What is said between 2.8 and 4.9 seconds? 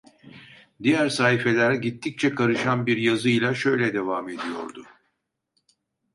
bir yazıyla şöyle devam ediyordu: